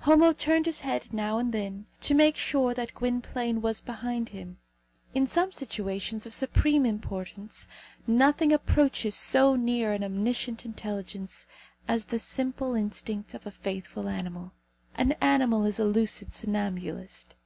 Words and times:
Homo 0.00 0.34
turned 0.34 0.66
his 0.66 0.82
head 0.82 1.10
now 1.10 1.38
and 1.38 1.54
then, 1.54 1.86
to 2.02 2.12
make 2.12 2.36
sure 2.36 2.74
that 2.74 2.92
Gwynplaine 2.94 3.62
was 3.62 3.80
behind 3.80 4.28
him. 4.28 4.58
In 5.14 5.26
some 5.26 5.52
situations 5.52 6.26
of 6.26 6.34
supreme 6.34 6.84
importance 6.84 7.66
nothing 8.06 8.52
approaches 8.52 9.14
so 9.14 9.56
near 9.56 9.94
an 9.94 10.04
omniscient 10.04 10.66
intelligence 10.66 11.46
as 11.88 12.04
the 12.04 12.18
simple 12.18 12.74
instinct 12.74 13.32
of 13.32 13.46
a 13.46 13.50
faithful 13.50 14.06
animal. 14.06 14.52
An 14.96 15.12
animal 15.12 15.64
is 15.64 15.78
a 15.78 15.86
lucid 15.86 16.30
somnambulist. 16.30 17.36